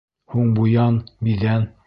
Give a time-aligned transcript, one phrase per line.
[0.35, 0.99] Һуң буян,
[1.29, 1.73] биҙән!